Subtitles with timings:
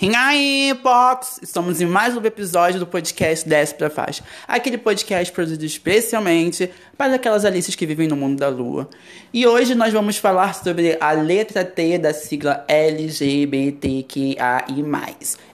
[0.00, 1.38] E aí, Pox!
[1.42, 4.24] Estamos em mais um episódio do podcast Desce pra Faixa.
[4.46, 8.88] Aquele podcast produzido especialmente para aquelas Alices que vivem no mundo da lua.
[9.32, 14.34] E hoje nós vamos falar sobre a letra T da sigla LGBTQAI+.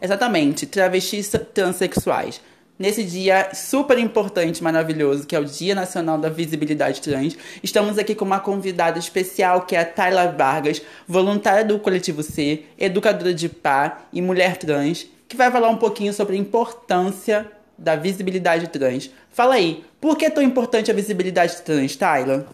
[0.00, 2.40] Exatamente, travestis transexuais
[2.76, 8.16] Nesse dia super importante, maravilhoso, que é o Dia Nacional da Visibilidade Trans, estamos aqui
[8.16, 13.48] com uma convidada especial que é a Tayla Vargas, voluntária do Coletivo C, educadora de
[13.48, 19.08] par e mulher trans, que vai falar um pouquinho sobre a importância da visibilidade trans.
[19.30, 22.48] Fala aí, por que é tão importante a visibilidade trans, Tayla?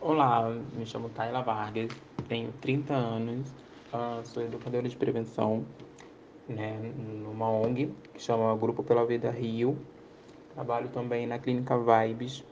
[0.00, 0.48] Olá,
[0.78, 1.90] me chamo Tayla Vargas,
[2.28, 3.48] tenho 30 anos,
[3.92, 5.66] ah, sou educadora de prevenção
[6.50, 6.78] né,
[7.22, 9.78] numa ONG que chama Grupo pela Vida Rio.
[10.54, 12.44] Trabalho também na Clínica Vibes,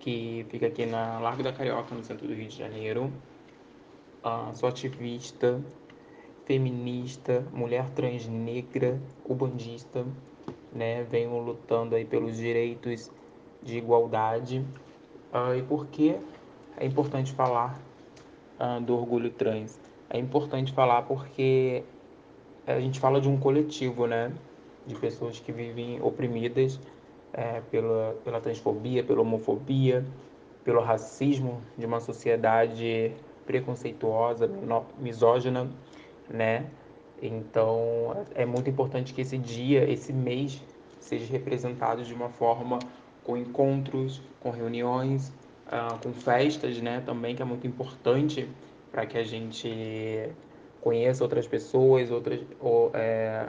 [0.00, 3.12] que fica aqui na Largo da Carioca, no centro do Rio de Janeiro.
[4.24, 5.60] Uh, sou ativista,
[6.44, 10.04] feminista, mulher trans negra, ubandista,
[10.72, 11.04] né?
[11.04, 13.10] Venho lutando aí pelos direitos
[13.62, 14.64] de igualdade.
[15.32, 16.16] Uh, e por que
[16.76, 17.80] é importante falar
[18.60, 19.80] uh, do orgulho trans?
[20.10, 21.84] É importante falar porque
[22.66, 24.32] a gente fala de um coletivo, né?
[24.86, 26.78] De pessoas que vivem oprimidas
[27.32, 30.04] é, pela, pela transfobia, pela homofobia,
[30.64, 33.12] pelo racismo de uma sociedade
[33.46, 34.48] preconceituosa,
[34.98, 35.68] misógina,
[36.28, 36.66] né?
[37.20, 40.62] Então, é muito importante que esse dia, esse mês,
[40.98, 42.78] seja representado de uma forma
[43.24, 45.28] com encontros, com reuniões,
[45.68, 47.02] uh, com festas, né?
[47.04, 48.48] Também que é muito importante
[48.90, 50.28] para que a gente
[50.82, 53.48] conheça outras pessoas, outras, ou, é,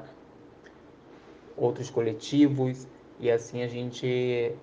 [1.58, 2.88] outros coletivos,
[3.20, 4.54] e assim a gente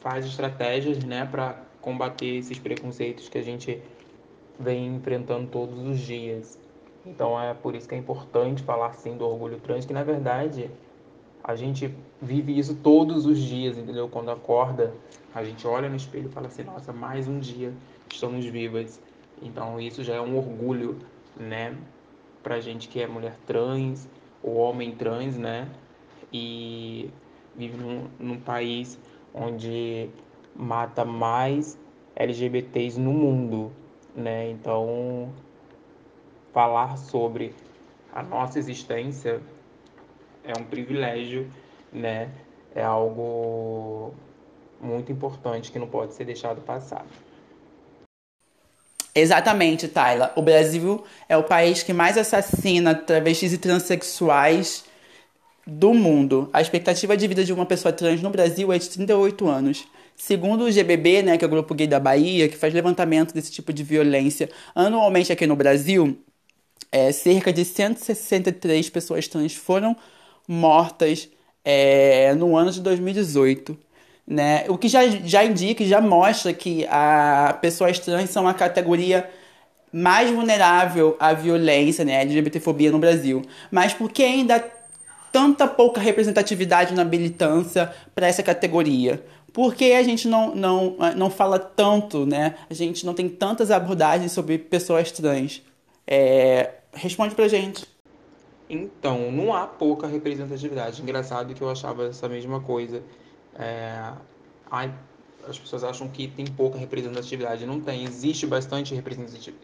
[0.00, 3.82] faz estratégias né, para combater esses preconceitos que a gente
[4.58, 6.58] vem enfrentando todos os dias.
[7.04, 10.70] Então é por isso que é importante falar sim do orgulho trans, que na verdade
[11.42, 14.06] a gente vive isso todos os dias, entendeu?
[14.08, 14.92] Quando acorda,
[15.34, 17.72] a gente olha no espelho e fala assim: nossa, mais um dia
[18.10, 19.00] estamos vivas.
[19.40, 20.98] Então isso já é um orgulho
[21.36, 21.76] né?
[22.42, 24.08] Pra gente que é mulher trans,
[24.42, 25.68] ou homem trans, né?
[26.32, 27.10] E
[27.54, 28.98] vive num, num país
[29.34, 30.08] onde
[30.54, 31.78] mata mais
[32.16, 33.72] LGBTs no mundo,
[34.14, 34.50] né?
[34.50, 35.32] Então,
[36.52, 37.54] falar sobre
[38.12, 39.40] a nossa existência
[40.44, 41.50] é um privilégio,
[41.92, 42.30] né?
[42.74, 44.14] É algo
[44.80, 47.04] muito importante que não pode ser deixado passar.
[49.20, 50.32] Exatamente, Tayla.
[50.34, 54.84] O Brasil é o país que mais assassina travestis e transexuais
[55.66, 56.48] do mundo.
[56.54, 59.86] A expectativa de vida de uma pessoa trans no Brasil é de 38 anos.
[60.16, 63.52] Segundo o GBB, né, que é o Grupo Gay da Bahia, que faz levantamento desse
[63.52, 66.18] tipo de violência anualmente aqui no Brasil,
[66.90, 69.94] é, cerca de 163 pessoas trans foram
[70.48, 71.28] mortas
[71.62, 73.78] é, no ano de 2018
[74.30, 74.64] né?
[74.68, 79.28] O que já, já indica e já mostra que a pessoas trans são a categoria
[79.92, 83.42] mais vulnerável à violência, né, LGBTfobia no Brasil.
[83.72, 84.64] Mas por que ainda
[85.32, 89.20] tanta pouca representatividade na militância para essa categoria?
[89.52, 92.54] Por que a gente não, não, não fala tanto, né?
[92.70, 95.60] A gente não tem tantas abordagens sobre pessoas trans?
[96.06, 97.84] É, responde pra gente.
[98.68, 101.02] Então, não há pouca representatividade.
[101.02, 103.02] Engraçado que eu achava essa mesma coisa.
[103.54, 104.12] É,
[104.70, 107.66] as pessoas acham que tem pouca representatividade.
[107.66, 108.04] Não tem.
[108.04, 108.94] Existe bastante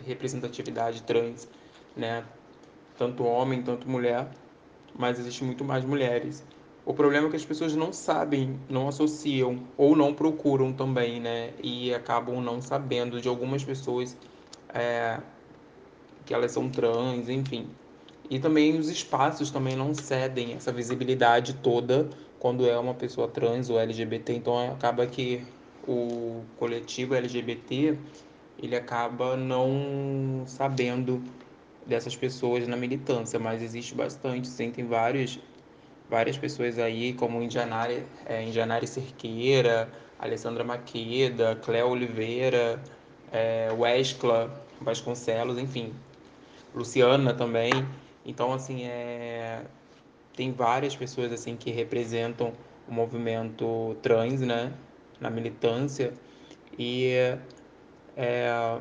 [0.04, 1.48] representatividade trans,
[1.96, 2.24] né?
[2.98, 4.28] Tanto homem, tanto mulher,
[4.98, 6.42] mas existe muito mais mulheres.
[6.84, 11.52] O problema é que as pessoas não sabem, não associam ou não procuram também, né?
[11.62, 14.16] E acabam não sabendo de algumas pessoas
[14.72, 15.20] é,
[16.24, 17.68] que elas são trans, enfim.
[18.30, 22.08] E também os espaços também não cedem essa visibilidade toda
[22.38, 25.44] quando é uma pessoa trans ou LGBT, então acaba que
[25.86, 27.96] o coletivo LGBT
[28.58, 31.22] ele acaba não sabendo
[31.86, 35.38] dessas pessoas na militância, mas existe bastante, sim, tem vários,
[36.10, 39.88] várias pessoas aí, como Indianari, é, Indianari Cerqueira,
[40.18, 42.82] Alessandra Maqueda, Cléo Oliveira,
[43.30, 44.50] é, Wescla
[44.80, 45.92] Vasconcelos, enfim,
[46.74, 47.70] Luciana também.
[48.24, 49.62] Então, assim, é,
[50.36, 52.52] tem várias pessoas assim que representam
[52.86, 54.72] o movimento trans, né,
[55.18, 56.12] na militância
[56.78, 57.10] e
[58.16, 58.78] é,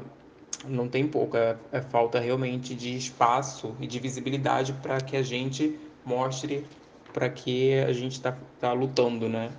[0.67, 5.23] não tem pouco, é, é, falta realmente de espaço e de visibilidade para que a
[5.23, 6.65] gente mostre
[7.13, 9.49] para que a gente está tá lutando, né?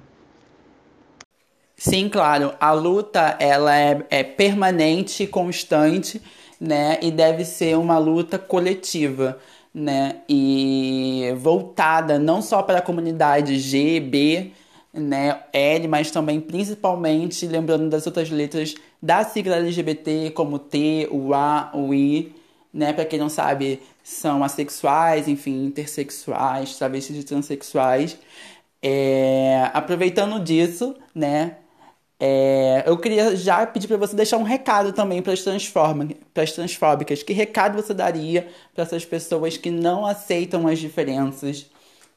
[1.74, 2.54] Sim, claro.
[2.60, 6.20] A luta ela é, é permanente, constante,
[6.60, 6.98] né?
[7.00, 9.38] E deve ser uma luta coletiva,
[9.76, 10.22] né?
[10.26, 14.52] E voltada não só para a comunidade G, B,
[14.90, 21.34] né, L, mas também principalmente lembrando das outras letras da sigla LGBT, como T, o
[21.34, 22.34] A, o I,
[22.72, 22.94] né?
[22.94, 28.18] Para quem não sabe, são assexuais, enfim, intersexuais, travestis e transexuais.
[28.82, 31.58] É, aproveitando disso, né?
[32.18, 37.22] É, eu queria já pedir para você deixar um recado também para as transfóbicas.
[37.22, 41.70] Que recado você daria para essas pessoas que não aceitam as diferenças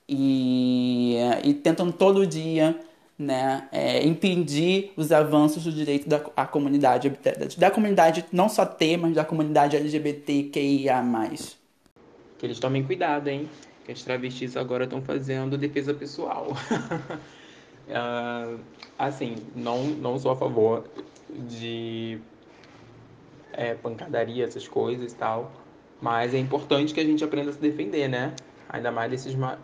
[0.07, 2.79] e, e tentam todo dia
[3.17, 8.65] né, é, impedir os avanços do direito da a comunidade, da, da comunidade não só
[8.65, 11.03] T, mas da comunidade LGBTQIA+.
[12.37, 13.49] Que eles tomem cuidado, hein?
[13.83, 16.47] Que as travestis agora estão fazendo defesa pessoal.
[17.89, 18.59] uh,
[18.97, 20.85] assim, não, não sou a favor
[21.29, 22.19] de
[23.53, 25.51] é, pancadaria, essas coisas e tal,
[26.01, 28.33] mas é importante que a gente aprenda a se defender, né?
[28.69, 29.57] Ainda mais desses ma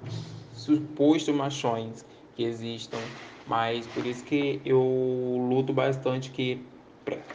[0.53, 2.05] supostos machões
[2.35, 2.99] que existam
[3.45, 4.81] mas por isso que eu
[5.49, 6.65] luto bastante que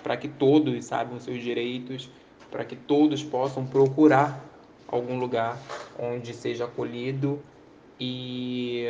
[0.02, 2.10] para que todos saibam seus direitos,
[2.50, 4.44] para que todos possam procurar
[4.88, 5.56] algum lugar
[5.96, 7.38] onde seja acolhido
[8.00, 8.86] e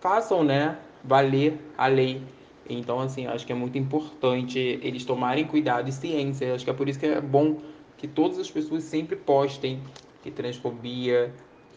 [0.00, 2.22] façam, né, valer a lei.
[2.68, 6.54] Então, assim, acho que é muito importante eles tomarem cuidado e ciência.
[6.54, 7.58] Acho que é por isso que é bom
[7.96, 9.80] que todas as pessoas sempre postem
[10.22, 11.32] que transfobia,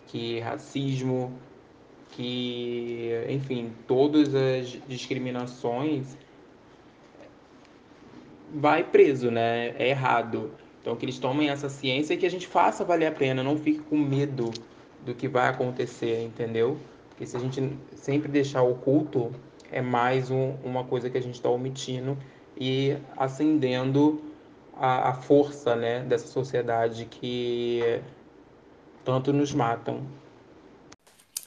[0.07, 1.31] que racismo,
[2.12, 6.17] que, enfim, todas as discriminações
[8.53, 9.69] vai preso, né?
[9.77, 10.51] É errado.
[10.81, 13.57] Então que eles tomem essa ciência e que a gente faça valer a pena, não
[13.57, 14.51] fique com medo
[15.06, 16.77] do que vai acontecer, entendeu?
[17.21, 19.31] Porque se a gente sempre deixar oculto,
[19.71, 22.18] é mais um, uma coisa que a gente está omitindo
[22.59, 24.23] e acendendo
[24.75, 28.01] a, a força né, dessa sociedade que
[29.06, 30.01] tanto nos matam.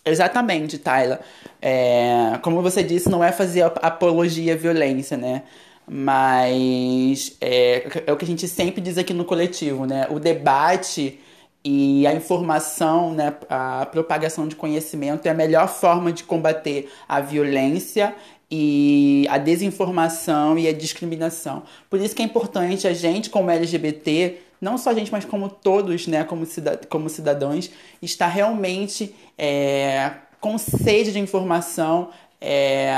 [0.04, 1.18] Exatamente, Tyler.
[1.60, 5.42] É, como você disse, não é fazer apologia à violência, né?
[5.88, 10.06] Mas é, é o que a gente sempre diz aqui no coletivo, né?
[10.08, 11.18] O debate
[11.64, 17.20] e a informação, né, a propagação de conhecimento é a melhor forma de combater a
[17.20, 18.14] violência
[18.50, 21.62] e a desinformação e a discriminação.
[21.88, 25.48] Por isso que é importante a gente, como LGBT, não só a gente, mas como
[25.48, 26.46] todos, né, como,
[26.90, 27.70] como cidadãos,
[28.02, 30.10] estar realmente é,
[30.40, 32.10] com sede de informação,
[32.40, 32.94] é,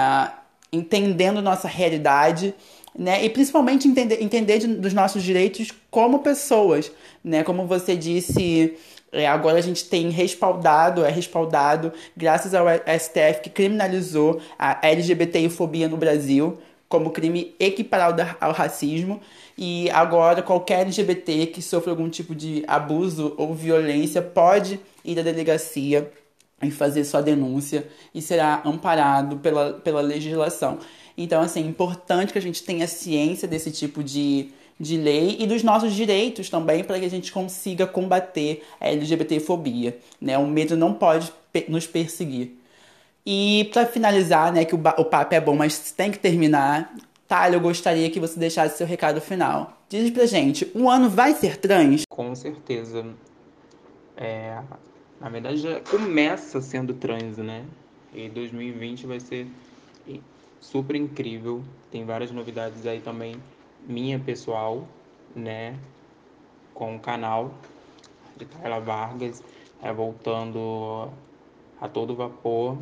[0.73, 2.53] entendendo nossa realidade,
[2.99, 6.91] né, e principalmente entender, entender de, dos nossos direitos como pessoas,
[7.23, 8.77] né, como você disse.
[9.13, 15.89] É, agora a gente tem respaldado, é respaldado, graças ao STF que criminalizou a LGBTfobia
[15.89, 16.59] no Brasil
[16.89, 19.21] como crime equiparado ao racismo.
[19.57, 25.23] E agora qualquer LGBT que sofra algum tipo de abuso ou violência pode ir à
[25.23, 26.11] delegacia
[26.63, 30.79] e fazer sua denúncia e será amparado pela, pela legislação.
[31.17, 35.47] Então, assim, é importante que a gente tenha ciência desse tipo de, de lei e
[35.47, 39.99] dos nossos direitos também para que a gente consiga combater a LGBTfobia.
[40.21, 40.37] Né?
[40.37, 41.33] O medo não pode
[41.69, 42.59] nos perseguir.
[43.25, 46.95] E para finalizar, né, que o, o papo é bom, mas tem que terminar,
[47.27, 49.81] Thalia, eu gostaria que você deixasse seu recado final.
[49.89, 52.03] Diz pra gente, o ano vai ser trans?
[52.09, 53.05] Com certeza.
[54.17, 54.59] É,
[55.21, 57.65] na verdade, já começa sendo trans, né?
[58.15, 59.49] E 2020 vai ser
[60.61, 61.65] super incrível.
[61.91, 63.43] Tem várias novidades aí também,
[63.79, 64.89] minha pessoal,
[65.35, 65.81] né?
[66.75, 67.61] Com o canal
[68.37, 69.43] de Carla Vargas,
[69.81, 71.13] é, voltando
[71.77, 72.79] a todo vapor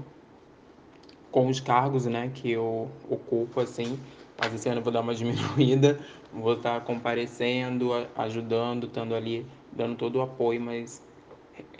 [1.30, 3.98] com os cargos, né, que eu ocupo, assim,
[4.38, 6.00] mas esse ano eu vou dar uma diminuída,
[6.32, 11.02] vou estar comparecendo, ajudando, estando ali, dando todo o apoio, mas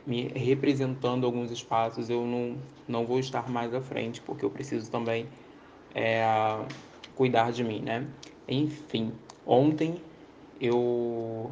[0.07, 4.91] me representando alguns espaços, eu não, não vou estar mais à frente, porque eu preciso
[4.91, 5.29] também
[5.95, 6.23] é,
[7.15, 8.07] cuidar de mim, né?
[8.49, 9.13] Enfim,
[9.47, 10.01] ontem
[10.61, 11.51] eu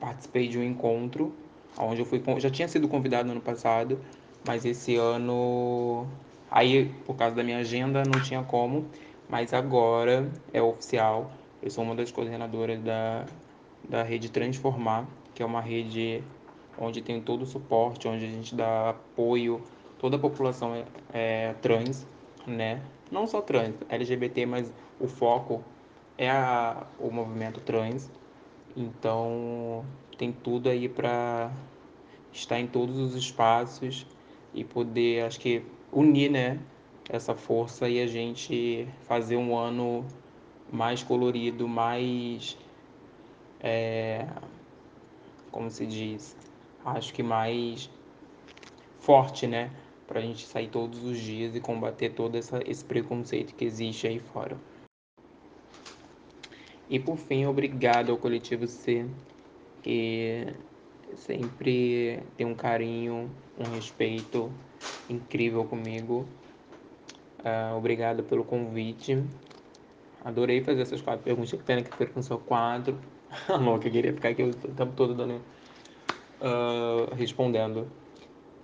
[0.00, 1.32] participei de um encontro
[1.78, 3.98] onde eu fui já tinha sido convidado no ano passado
[4.46, 6.06] mas esse ano,
[6.50, 8.84] aí por causa da minha agenda não tinha como,
[9.28, 11.32] mas agora é oficial.
[11.62, 13.24] Eu sou uma das coordenadoras da,
[13.88, 16.22] da rede Transformar, que é uma rede
[16.78, 19.62] onde tem todo o suporte, onde a gente dá apoio,
[19.98, 22.06] toda a população é, é trans,
[22.46, 22.82] né?
[23.10, 25.62] Não só trans, LGBT, mas o foco
[26.16, 28.10] é a, o movimento trans.
[28.76, 29.84] Então
[30.16, 31.50] tem tudo aí para
[32.32, 34.06] estar em todos os espaços
[34.52, 36.58] e poder, acho que unir, né,
[37.08, 40.04] essa força e a gente fazer um ano
[40.72, 42.56] mais colorido, mais
[43.60, 44.26] é,
[45.50, 46.36] como se diz,
[46.84, 47.88] acho que mais
[48.98, 49.70] forte, né?
[50.06, 54.06] Para a gente sair todos os dias e combater todo essa, esse preconceito que existe
[54.06, 54.56] aí fora.
[56.88, 59.06] E por fim, obrigado ao Coletivo C,
[59.82, 60.46] que
[61.16, 64.50] sempre tem um carinho, um respeito
[65.08, 66.26] incrível comigo.
[67.40, 69.22] Uh, obrigado pelo convite.
[70.24, 71.52] Adorei fazer essas quatro perguntas.
[71.52, 72.98] Que pena que foi só quatro.
[73.48, 75.40] A louca, queria ficar aqui o tempo todo dando,
[76.40, 77.86] uh, respondendo.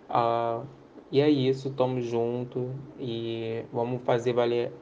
[0.08, 0.66] Uh,
[1.10, 4.72] e é isso, tamo junto e vamos fazer valer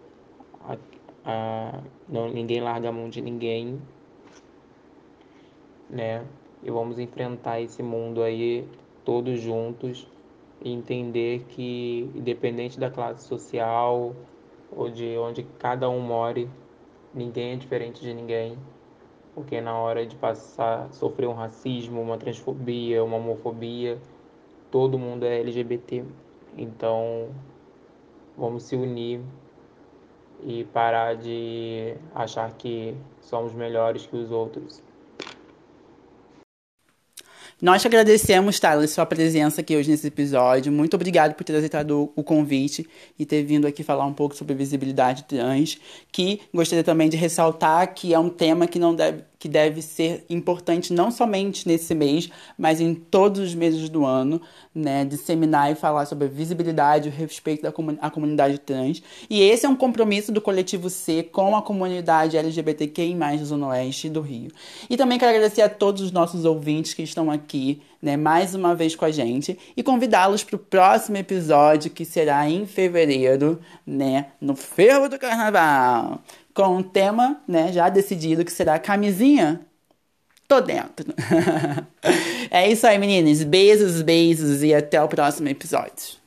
[0.60, 0.76] a,
[1.24, 3.80] a, não, ninguém larga a mão de ninguém,
[5.88, 6.24] né?
[6.62, 8.66] E vamos enfrentar esse mundo aí
[9.04, 10.06] todos juntos
[10.62, 14.14] e entender que independente da classe social
[14.76, 16.48] ou de onde cada um more,
[17.14, 18.58] ninguém é diferente de ninguém
[19.38, 23.96] porque na hora de passar, sofrer um racismo, uma transfobia, uma homofobia,
[24.70, 26.04] todo mundo é LGBT.
[26.56, 27.28] Então,
[28.36, 29.20] vamos se unir
[30.42, 34.82] e parar de achar que somos melhores que os outros.
[37.60, 40.70] Nós agradecemos, Tyler, sua presença aqui hoje nesse episódio.
[40.70, 44.54] Muito obrigado por ter aceitado o convite e ter vindo aqui falar um pouco sobre
[44.54, 45.76] visibilidade trans.
[46.12, 50.24] Que gostaria também de ressaltar que é um tema que não deve que deve ser
[50.28, 54.40] importante não somente nesse mês, mas em todos os meses do ano,
[54.74, 59.02] né, disseminar e falar sobre a visibilidade o respeito da comun à comunidade trans.
[59.30, 64.08] E esse é um compromisso do Coletivo C com a comunidade LGBTQI+, da Zona Oeste
[64.08, 64.50] do Rio.
[64.90, 68.74] E também quero agradecer a todos os nossos ouvintes que estão aqui, né, mais uma
[68.74, 74.26] vez com a gente e convidá-los para o próximo episódio, que será em fevereiro, né,
[74.40, 76.20] no Ferro do Carnaval
[76.58, 79.60] com um tema, né, já decidido que será camisinha.
[80.48, 81.14] Tô dentro.
[82.50, 83.44] é isso aí, meninas.
[83.44, 86.18] Beijos, beijos e até o próximo episódio.